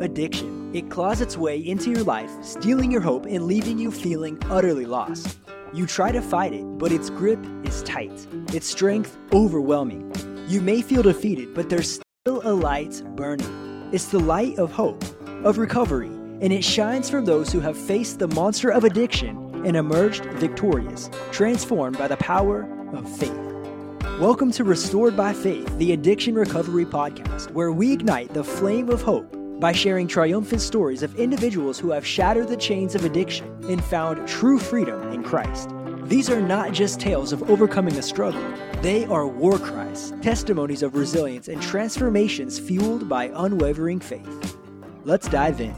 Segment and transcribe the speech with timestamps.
[0.00, 0.74] Addiction.
[0.74, 4.86] It claws its way into your life, stealing your hope and leaving you feeling utterly
[4.86, 5.38] lost.
[5.72, 10.12] You try to fight it, but its grip is tight, its strength overwhelming.
[10.48, 13.88] You may feel defeated, but there's still a light burning.
[13.92, 15.04] It's the light of hope,
[15.44, 19.76] of recovery, and it shines from those who have faced the monster of addiction and
[19.76, 23.30] emerged victorious, transformed by the power of faith.
[24.20, 29.00] Welcome to Restored by Faith, the Addiction Recovery Podcast, where we ignite the flame of
[29.00, 33.82] hope by sharing triumphant stories of individuals who have shattered the chains of addiction and
[33.82, 35.70] found true freedom in Christ.
[36.04, 38.44] These are not just tales of overcoming a struggle,
[38.82, 44.58] they are war cries, testimonies of resilience, and transformations fueled by unwavering faith.
[45.04, 45.74] Let's dive in.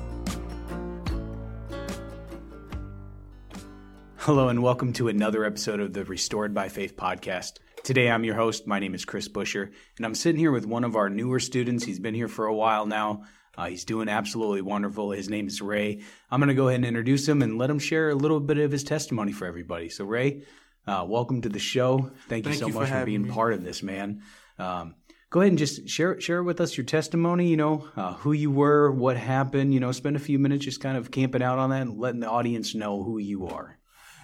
[4.17, 7.61] Hello, and welcome to another episode of the Restored by Faith podcast.
[7.87, 8.67] Today, I'm your host.
[8.67, 11.85] My name is Chris Buscher, and I'm sitting here with one of our newer students.
[11.85, 13.23] He's been here for a while now.
[13.57, 15.13] Uh, he's doing absolutely wonderful.
[15.13, 16.01] His name is Ray.
[16.29, 18.59] I'm going to go ahead and introduce him and let him share a little bit
[18.59, 19.89] of his testimony for everybody.
[19.89, 20.43] So, Ray,
[20.85, 22.11] uh, welcome to the show.
[22.29, 23.31] Thank you Thank so you much for, having being me.
[23.31, 24.21] part of this, man.
[24.59, 24.97] Um,
[25.31, 27.47] go ahead and just share share with us your testimony.
[27.51, 29.73] You know uh, who you were, what happened.
[29.73, 32.19] You know, spend a few minutes just kind of camping out on that and letting
[32.19, 33.79] the audience know who you are.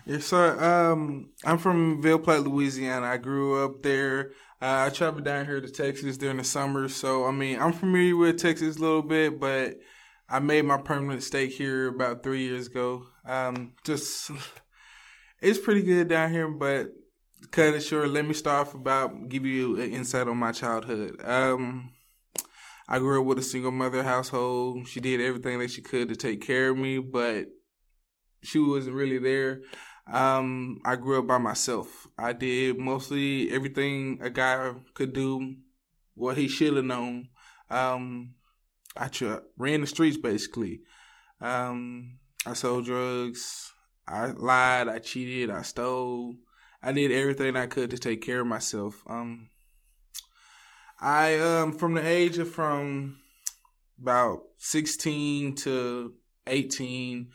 [0.05, 0.61] Yes, sir.
[0.61, 3.07] Um, I'm from Ville Platte, Louisiana.
[3.07, 4.33] I grew up there.
[4.61, 8.17] Uh, I traveled down here to Texas during the summer, so I mean, I'm familiar
[8.17, 9.77] with Texas a little bit, but
[10.29, 13.05] I made my permanent stake here about three years ago.
[13.25, 14.33] Um, just
[15.41, 16.89] it's pretty good down here, but
[17.53, 18.09] cut it short.
[18.09, 21.21] Let me start off about give you an insight on my childhood.
[21.25, 21.93] Um,
[22.89, 24.89] I grew up with a single mother household.
[24.89, 27.47] She did everything that she could to take care of me, but
[28.43, 29.61] she wasn't really there.
[30.11, 32.09] Um, I grew up by myself.
[32.19, 35.57] I did mostly everything a guy could do,
[36.15, 37.29] what he should have known.
[37.71, 38.35] Um,
[38.97, 40.81] I tr- ran the streets basically.
[41.41, 43.73] Um, I sold drugs.
[44.07, 44.89] I lied.
[44.89, 45.51] I cheated.
[45.51, 46.35] I stole.
[46.83, 49.03] I did everything I could to take care of myself.
[49.07, 49.49] Um,
[51.01, 53.19] I um from the age of from
[54.01, 56.15] about sixteen to
[56.47, 57.31] eighteen.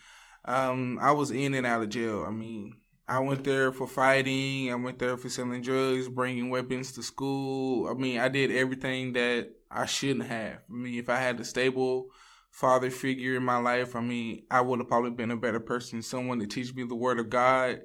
[0.47, 2.23] Um, I was in and out of jail.
[2.25, 2.77] I mean,
[3.07, 4.71] I went there for fighting.
[4.71, 7.87] I went there for selling drugs, bringing weapons to school.
[7.89, 10.59] I mean, I did everything that I shouldn't have.
[10.69, 12.07] I mean, if I had a stable
[12.51, 16.01] father figure in my life, I mean, I would have probably been a better person.
[16.01, 17.81] Someone to teach me the word of God.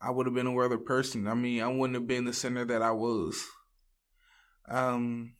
[0.00, 1.26] I would have been a better person.
[1.26, 3.44] I mean, I wouldn't have been the sinner that I was.
[4.68, 5.34] Um,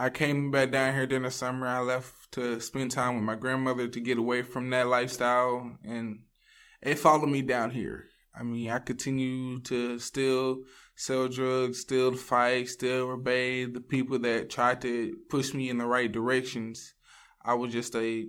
[0.00, 1.66] I came back down here during the summer.
[1.66, 6.20] I left to spend time with my grandmother to get away from that lifestyle, and
[6.80, 8.04] it followed me down here.
[8.32, 10.58] I mean, I continue to still
[10.94, 15.86] sell drugs, still fight, still obey the people that tried to push me in the
[15.86, 16.94] right directions.
[17.44, 18.28] I was just a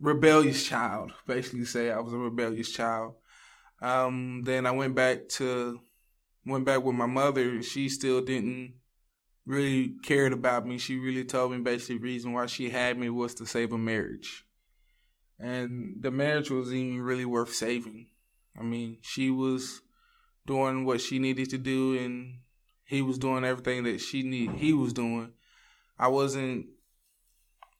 [0.00, 3.16] rebellious child, basically say I was a rebellious child.
[3.82, 5.80] Um, then I went back to
[6.46, 7.62] went back with my mother.
[7.62, 8.79] She still didn't
[9.46, 10.78] really cared about me.
[10.78, 13.78] She really told me basically the reason why she had me was to save a
[13.78, 14.44] marriage.
[15.38, 18.08] And the marriage wasn't even really worth saving.
[18.58, 19.80] I mean, she was
[20.46, 22.40] doing what she needed to do and
[22.84, 25.32] he was doing everything that she need he was doing.
[25.98, 26.66] I wasn't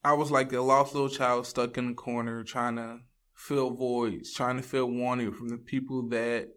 [0.03, 3.01] I was like a lost little child stuck in a corner trying to
[3.33, 6.49] fill voids, trying to feel wanted from the people that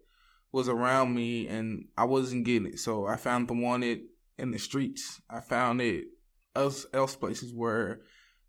[0.53, 2.79] was around me and I wasn't getting it.
[2.79, 4.03] So I found the wanted
[4.39, 5.21] in the streets.
[5.31, 6.05] I found it
[6.57, 8.01] else else places where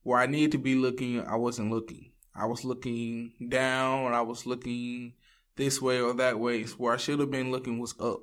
[0.04, 2.12] where I needed to be looking, I wasn't looking.
[2.36, 5.14] I was looking down, I was looking
[5.56, 6.64] this way or that way.
[6.64, 8.20] Where I should have been looking was up.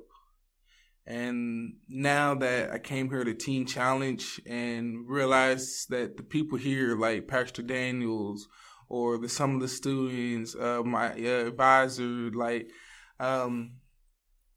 [1.05, 6.97] And now that I came here to Teen Challenge and realized that the people here,
[6.97, 8.47] like Pastor Daniels
[8.87, 12.69] or the some of the students, uh, my uh, advisor, like
[13.19, 13.73] um,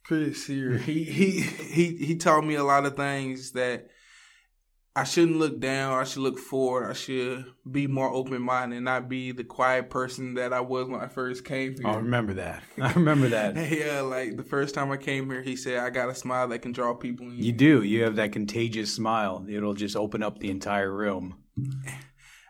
[0.06, 3.89] Chris here, he he he he taught me a lot of things that
[4.94, 5.99] I shouldn't look down.
[5.99, 6.89] I should look forward.
[6.89, 10.86] I should be more open minded and not be the quiet person that I was
[10.86, 11.89] when I first came here.
[11.89, 12.63] I remember that.
[12.81, 13.57] I remember that.
[13.71, 16.60] yeah, like the first time I came here, he said, "I got a smile that
[16.60, 17.83] can draw people in." You do.
[17.83, 19.45] You have that contagious smile.
[19.48, 21.34] It'll just open up the entire room.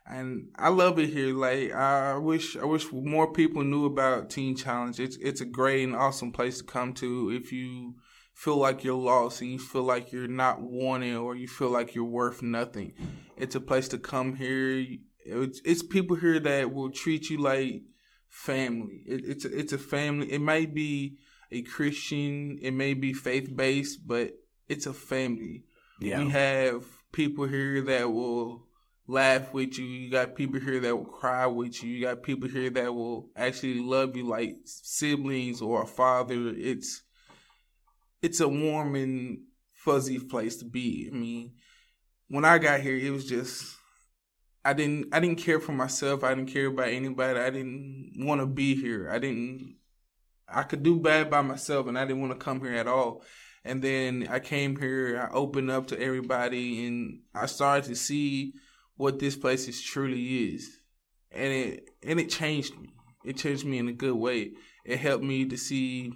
[0.08, 1.34] and I love it here.
[1.34, 4.98] Like I wish, I wish more people knew about Teen Challenge.
[5.00, 7.94] It's it's a great and awesome place to come to if you
[8.36, 11.94] feel like you're lost and you feel like you're not wanted or you feel like
[11.94, 12.92] you're worth nothing.
[13.36, 14.84] It's a place to come here.
[15.24, 17.82] It's, it's people here that will treat you like
[18.28, 19.02] family.
[19.06, 20.30] It, it's a, it's a family.
[20.30, 21.16] It might be
[21.50, 22.58] a Christian.
[22.60, 24.32] It may be faith based, but
[24.68, 25.64] it's a family.
[25.98, 26.22] Yeah.
[26.22, 28.65] We have people here that will
[29.06, 29.84] laugh with you.
[29.84, 31.90] You got people here that will cry with you.
[31.90, 36.52] You got people here that will actually love you like siblings or a father.
[36.56, 37.02] It's
[38.22, 39.40] it's a warm and
[39.74, 41.08] fuzzy place to be.
[41.12, 41.52] I mean,
[42.28, 43.76] when I got here, it was just
[44.64, 46.24] I didn't I didn't care for myself.
[46.24, 47.38] I didn't care about anybody.
[47.38, 49.08] I didn't want to be here.
[49.10, 49.76] I didn't
[50.48, 53.22] I could do bad by myself and I didn't want to come here at all.
[53.64, 58.54] And then I came here, I opened up to everybody and I started to see
[58.96, 60.80] what this place is truly is.
[61.30, 62.94] And it and it changed me.
[63.24, 64.52] It changed me in a good way.
[64.84, 66.12] It helped me to see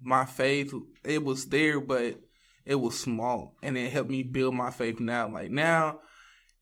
[0.00, 0.72] my faith.
[1.04, 2.20] It was there, but
[2.64, 3.56] it was small.
[3.62, 5.28] And it helped me build my faith now.
[5.28, 6.00] Like now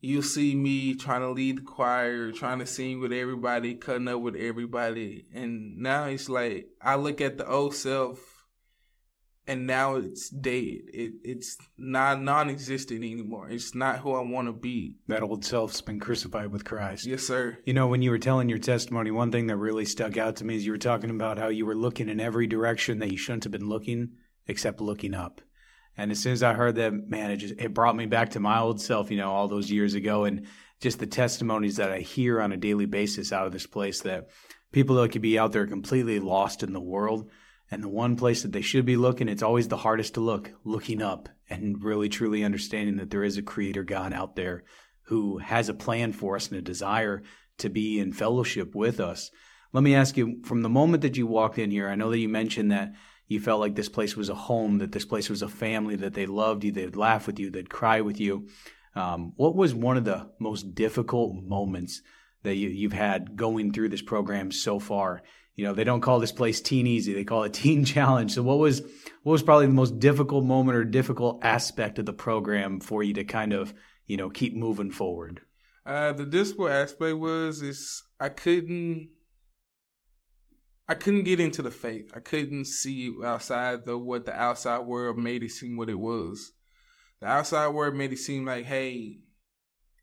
[0.01, 4.21] you'll see me trying to lead the choir, trying to sing with everybody, cutting up
[4.21, 5.27] with everybody.
[5.33, 8.19] And now it's like I look at the old self
[9.47, 10.79] and now it's dead.
[10.93, 13.49] It it's not non-existent anymore.
[13.51, 14.97] It's not who I want to be.
[15.09, 17.07] That old self's been crucified with Christ.
[17.07, 17.59] Yes, sir.
[17.65, 20.45] You know, when you were telling your testimony, one thing that really stuck out to
[20.45, 23.19] me is you were talking about how you were looking in every direction that you
[23.19, 24.11] shouldn't have been looking,
[24.47, 25.41] except looking up.
[25.97, 28.41] And as soon as I heard that, man, it just it brought me back to
[28.41, 30.47] my old self, you know, all those years ago, and
[30.81, 34.29] just the testimonies that I hear on a daily basis out of this place that
[34.73, 37.31] people that could be out there completely lost in the world
[37.71, 40.53] and the one place that they should be looking, it's always the hardest to look,
[40.65, 44.65] looking up and really truly understanding that there is a creator God out there
[45.05, 47.23] who has a plan for us and a desire
[47.59, 49.31] to be in fellowship with us.
[49.73, 52.19] Let me ask you from the moment that you walked in here, I know that
[52.19, 52.93] you mentioned that
[53.29, 56.15] you felt like this place was a home, that this place was a family, that
[56.15, 58.49] they loved you, they'd laugh with you, they'd cry with you.
[58.97, 62.03] Um, what was one of the most difficult moments
[62.43, 65.23] that you, you've had going through this program so far?
[65.61, 68.33] you know they don't call this place teen easy they call it teen challenge.
[68.33, 68.81] So what was
[69.23, 73.13] what was probably the most difficult moment or difficult aspect of the program for you
[73.15, 73.75] to kind of
[74.07, 75.43] you know keep moving forward?
[75.85, 79.11] Uh the difficult aspect was is i couldn't
[80.89, 82.11] i couldn't get into the faith.
[82.15, 86.53] I couldn't see outside the what the outside world made it seem what it was.
[87.21, 89.19] The outside world made it seem like hey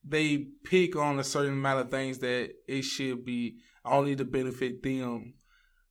[0.08, 3.58] they pick on a certain amount of things that it should be.
[3.84, 5.36] Only to benefit them.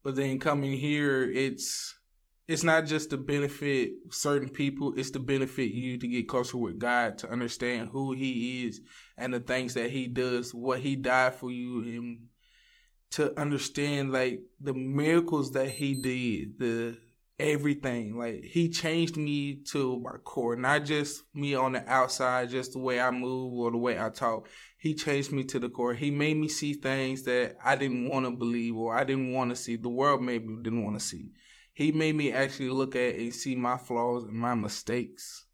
[0.02, 1.94] But then coming here, it's
[2.48, 6.78] it's not just to benefit certain people, it's to benefit you to get closer with
[6.78, 8.80] God, to understand who He is
[9.16, 12.18] and the things that He does, what He died for you, and
[13.12, 16.98] to understand like the miracles that He did, the
[17.38, 18.16] everything.
[18.16, 22.78] Like He changed me to my core, not just me on the outside, just the
[22.78, 24.48] way I move or the way I talk
[24.86, 25.94] he changed me to the core.
[25.94, 29.50] He made me see things that I didn't want to believe or I didn't want
[29.50, 29.74] to see.
[29.74, 31.32] The world maybe didn't want to see.
[31.72, 35.46] He made me actually look at and see my flaws and my mistakes.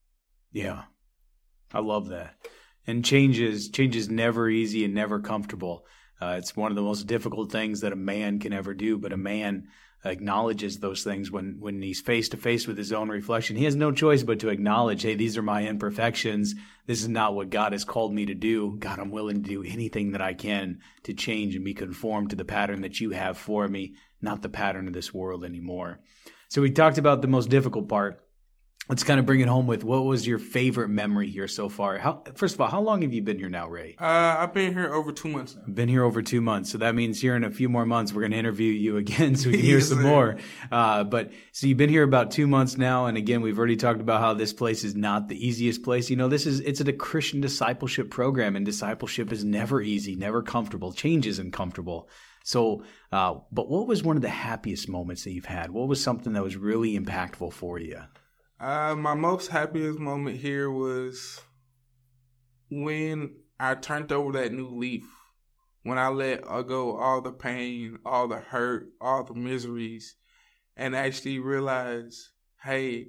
[0.52, 0.82] Yeah.
[1.72, 2.34] I love that.
[2.86, 5.86] And change is change is never easy and never comfortable.
[6.20, 9.14] Uh, it's one of the most difficult things that a man can ever do, but
[9.14, 9.68] a man
[10.04, 13.56] acknowledges those things when when he's face to face with his own reflection.
[13.56, 16.54] He has no choice but to acknowledge, hey, these are my imperfections.
[16.86, 18.76] This is not what God has called me to do.
[18.78, 22.36] God, I'm willing to do anything that I can to change and be conformed to
[22.36, 26.00] the pattern that you have for me, not the pattern of this world anymore.
[26.48, 28.21] So we talked about the most difficult part
[28.88, 31.98] let's kind of bring it home with what was your favorite memory here so far?
[31.98, 33.96] How, first of all, how long have you been here now, Ray?
[33.98, 35.56] Uh, I've been here over two months.
[35.56, 35.72] Now.
[35.72, 38.22] Been here over two months, so that means here in a few more months we're
[38.22, 40.36] going to interview you again, so we can hear yes, some more.
[40.70, 44.00] Uh, but so you've been here about two months now, and again, we've already talked
[44.00, 46.10] about how this place is not the easiest place.
[46.10, 50.42] You know, this is it's a Christian discipleship program, and discipleship is never easy, never
[50.42, 50.92] comfortable.
[50.92, 52.08] Change isn't comfortable.
[52.44, 55.70] So, uh, but what was one of the happiest moments that you've had?
[55.70, 58.00] What was something that was really impactful for you?
[58.62, 61.40] Uh, my most happiest moment here was
[62.70, 65.04] when I turned over that new leaf.
[65.82, 70.14] When I let go all the pain, all the hurt, all the miseries,
[70.76, 72.30] and actually realize,
[72.62, 73.08] hey,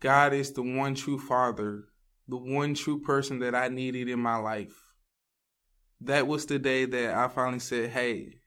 [0.00, 1.84] God is the one true Father,
[2.28, 4.78] the one true person that I needed in my life.
[6.02, 8.40] That was the day that I finally said, hey,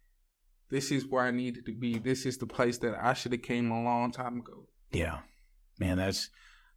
[0.69, 1.97] this is where I needed to be.
[1.97, 4.67] This is the place that I should have came a long time ago.
[4.91, 5.21] Yeah
[5.79, 6.29] man, that's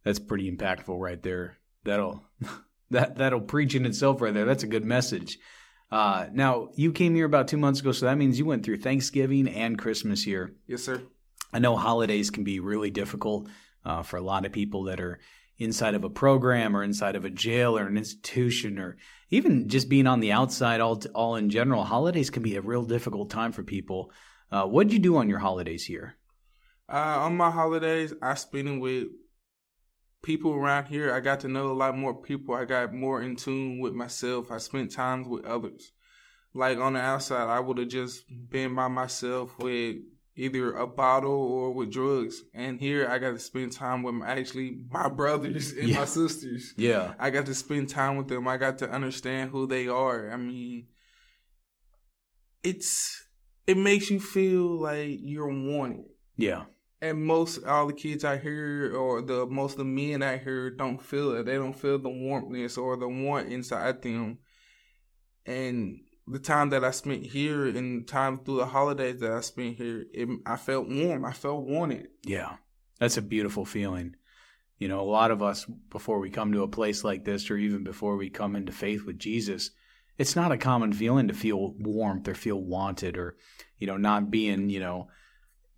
[0.03, 1.57] that's pretty impactful right there.
[1.83, 2.23] That'll
[2.91, 4.45] that that'll preach in itself right there.
[4.45, 5.37] That's a good message.
[5.91, 8.77] Uh, now you came here about two months ago, so that means you went through
[8.77, 10.53] Thanksgiving and Christmas here.
[10.67, 11.01] Yes, sir.
[11.51, 13.47] I know holidays can be really difficult
[13.83, 15.19] uh, for a lot of people that are
[15.57, 18.97] inside of a program or inside of a jail or an institution or
[19.29, 21.83] even just being on the outside all all in general.
[21.83, 24.11] Holidays can be a real difficult time for people.
[24.51, 26.15] Uh, what did you do on your holidays here?
[26.91, 29.07] Uh, on my holidays, I spend it with
[30.23, 31.13] people around here.
[31.13, 32.55] I got to know a lot more people.
[32.55, 34.51] I got more in tune with myself.
[34.51, 35.91] I spent times with others.
[36.53, 39.97] Like on the outside, I would have just been by myself with
[40.35, 42.41] either a bottle or with drugs.
[42.53, 45.99] And here I got to spend time with actually my brothers and Yeah.
[45.99, 46.73] my sisters.
[46.75, 47.13] Yeah.
[47.19, 48.47] I got to spend time with them.
[48.47, 50.31] I got to understand who they are.
[50.31, 50.87] I mean,
[52.63, 53.25] it's
[53.67, 56.05] it makes you feel like you're wanted.
[56.35, 56.63] Yeah.
[57.01, 60.69] And most all the kids I hear, or the most of the men I hear,
[60.69, 61.45] don't feel it.
[61.45, 64.39] They don't feel the warmthness or the want inside them.
[65.45, 69.77] And the time that I spent here, and time through the holidays that I spent
[69.77, 71.23] here, it, I felt warm.
[71.23, 72.07] I felt wanted.
[72.23, 72.57] Yeah.
[72.99, 74.15] That's a beautiful feeling.
[74.77, 77.57] You know, a lot of us, before we come to a place like this, or
[77.57, 79.71] even before we come into faith with Jesus,
[80.17, 83.37] it's not a common feeling to feel warmth or feel wanted or,
[83.77, 85.07] you know, not being, you know,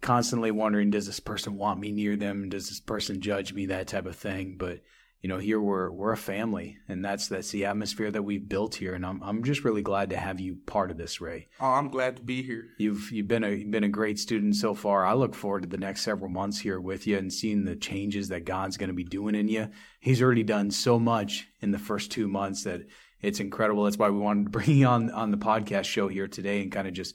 [0.02, 2.50] constantly wondering, does this person want me near them?
[2.50, 3.68] Does this person judge me?
[3.68, 4.56] That type of thing.
[4.58, 4.82] But,
[5.22, 8.76] you know, here we're we're a family and that's that's the atmosphere that we've built
[8.76, 8.96] here.
[8.96, 11.48] And I'm I'm just really glad to have you part of this, Ray.
[11.60, 12.70] Oh, I'm glad to be here.
[12.80, 15.06] You've you've been a you've been a great student so far.
[15.06, 18.30] I look forward to the next several months here with you and seeing the changes
[18.30, 19.70] that God's going to be doing in you.
[20.00, 22.82] He's already done so much in the first two months that
[23.22, 23.84] it's incredible.
[23.84, 26.72] That's why we wanted to bring you on on the podcast show here today and
[26.72, 27.14] kind of just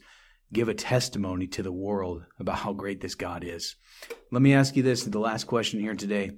[0.53, 3.75] give a testimony to the world about how great this God is.
[4.31, 6.31] Let me ask you this: the last question here today.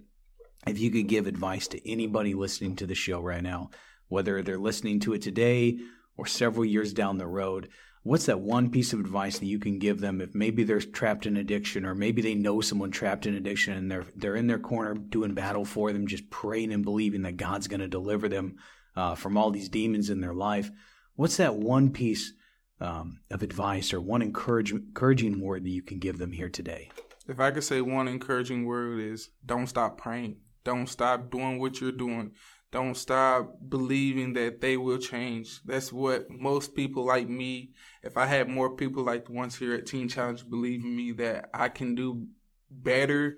[0.67, 3.69] If you could give advice to anybody listening to the show right now,
[4.09, 5.79] whether they're listening to it today
[6.17, 7.69] or several years down the road,
[8.03, 11.25] what's that one piece of advice that you can give them if maybe they're trapped
[11.25, 14.59] in addiction or maybe they know someone trapped in addiction and they're they're in their
[14.59, 18.55] corner doing battle for them just praying and believing that God's going to deliver them
[18.95, 20.71] uh, from all these demons in their life
[21.15, 22.33] what's that one piece
[22.81, 26.89] um, of advice or one encourage, encouraging word that you can give them here today
[27.27, 30.37] If I could say one encouraging word is don't stop praying.
[30.63, 32.31] Don't stop doing what you're doing.
[32.71, 35.61] Don't stop believing that they will change.
[35.65, 37.71] That's what most people like me,
[38.03, 41.49] if I had more people like the ones here at Teen Challenge believing me that
[41.53, 42.27] I can do
[42.69, 43.37] better,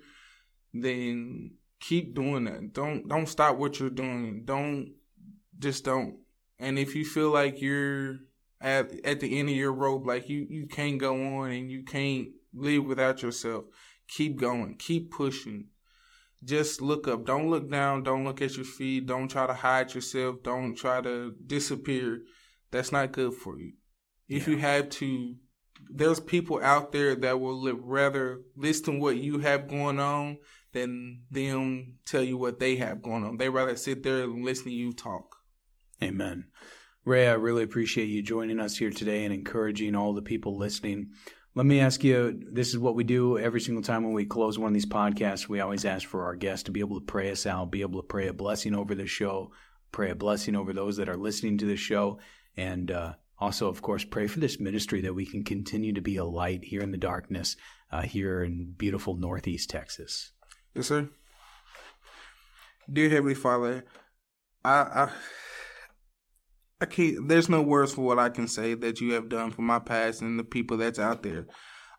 [0.74, 2.74] then keep doing that.
[2.74, 4.44] Don't don't stop what you're doing.
[4.46, 4.94] Don't
[5.60, 6.18] just don't.
[6.60, 8.18] And if you feel like you're
[8.62, 11.84] at at the end of your rope, like you you can't go on and you
[11.84, 13.66] can't live without yourself,
[14.08, 15.68] keep going, keep pushing.
[16.44, 17.26] Just look up.
[17.26, 18.02] Don't look down.
[18.02, 19.06] Don't look at your feet.
[19.06, 20.38] Don't try to hide yourself.
[20.42, 22.22] Don't try to disappear.
[22.72, 23.74] That's not good for you.
[24.28, 25.36] If you have to,
[25.90, 30.38] there's people out there that will li- rather listen what you have going on
[30.74, 33.38] than them tell you what they have going on.
[33.38, 35.36] They rather sit there and listen to you talk.
[36.02, 36.46] Amen.
[37.04, 41.10] Ray, I really appreciate you joining us here today and encouraging all the people listening.
[41.56, 44.60] Let me ask you this is what we do every single time when we close
[44.60, 45.50] one of these podcasts.
[45.50, 48.00] We always ask for our guests to be able to pray us out, be able
[48.04, 49.52] to pray a blessing over the show,
[49.92, 52.20] pray a blessing over those that are listening to the show,
[52.56, 56.18] and uh, also, of course, pray for this ministry that we can continue to be
[56.18, 57.58] a light here in the darkness,
[57.92, 60.34] uh, here in beautiful Northeast Texas.
[60.76, 61.10] Yes, sir.
[62.92, 63.86] Dear Heavenly Father,
[64.64, 65.10] I, I,
[66.82, 67.28] I can't.
[67.28, 70.22] There's no words for what I can say that you have done for my past
[70.22, 71.46] and the people that's out there.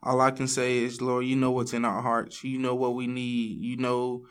[0.02, 2.42] All I can say is, Lord, you know what's in our hearts.
[2.42, 3.60] You know what we need.
[3.60, 4.24] You know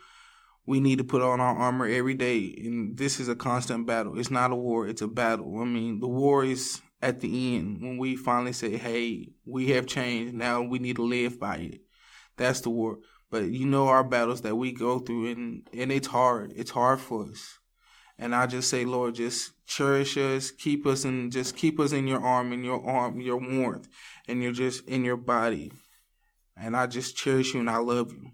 [0.66, 4.18] we need to put on our armor every day, and this is a constant battle.
[4.18, 5.58] It's not a war; it's a battle.
[5.58, 9.86] I mean, the war is at the end when we finally say, "Hey, we have
[9.86, 10.34] changed.
[10.34, 11.80] Now we need to live by it."
[12.36, 12.98] That's the war.
[13.30, 16.52] But you know our battles that we go through, and and it's hard.
[16.54, 17.58] It's hard for us.
[18.22, 22.06] And I just say, Lord, just cherish us, keep us in, just keep us in
[22.06, 23.88] your arm, in your arm, your warmth,
[24.28, 25.72] and you're just in your body.
[26.56, 28.30] And I just cherish you and I love you.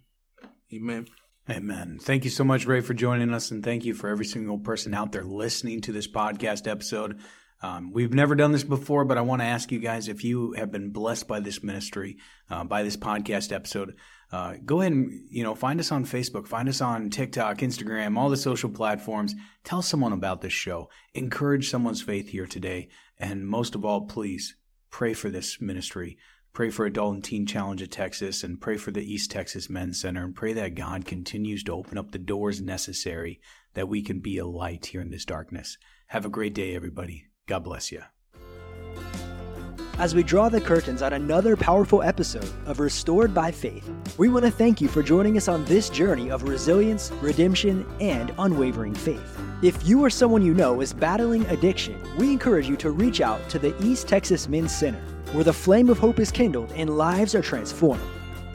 [0.74, 1.06] Amen.
[1.48, 1.98] Amen.
[2.02, 4.92] Thank you so much, Ray, for joining us, and thank you for every single person
[4.92, 7.18] out there listening to this podcast episode.
[7.60, 10.52] Um, we've never done this before, but I want to ask you guys if you
[10.52, 12.18] have been blessed by this ministry,
[12.50, 13.96] uh, by this podcast episode.
[14.30, 18.16] Uh, go ahead and you know find us on Facebook, find us on TikTok, Instagram,
[18.16, 19.34] all the social platforms.
[19.64, 20.88] Tell someone about this show.
[21.14, 22.88] Encourage someone's faith here today,
[23.18, 24.54] and most of all, please
[24.90, 26.18] pray for this ministry.
[26.52, 30.00] Pray for Adult and Teen Challenge of Texas and pray for the East Texas Men's
[30.00, 33.40] Center and pray that God continues to open up the doors necessary
[33.74, 35.78] that we can be a light here in this darkness.
[36.08, 37.27] Have a great day, everybody.
[37.48, 38.02] God bless you.
[39.98, 44.44] As we draw the curtains on another powerful episode of Restored by Faith, we want
[44.44, 49.40] to thank you for joining us on this journey of resilience, redemption, and unwavering faith.
[49.60, 53.48] If you or someone you know is battling addiction, we encourage you to reach out
[53.48, 55.02] to the East Texas Men's Center,
[55.32, 58.02] where the flame of hope is kindled and lives are transformed.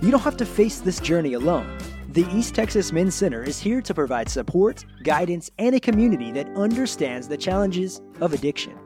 [0.01, 1.77] You don't have to face this journey alone.
[2.13, 6.47] The East Texas Men's Center is here to provide support, guidance, and a community that
[6.55, 8.77] understands the challenges of addiction.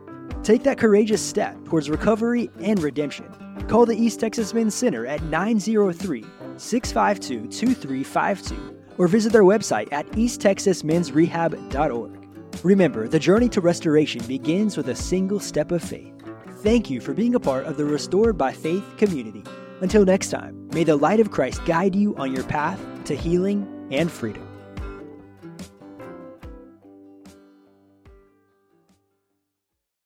[0.43, 3.25] Take that courageous step towards recovery and redemption.
[3.67, 10.10] Call the East Texas Men's Center at 903 652 2352 or visit their website at
[10.12, 12.29] easttexasmensrehab.org.
[12.63, 16.13] Remember, the journey to restoration begins with a single step of faith.
[16.60, 19.43] Thank you for being a part of the Restored by Faith community.
[19.81, 23.67] Until next time, may the light of Christ guide you on your path to healing
[23.91, 24.47] and freedom.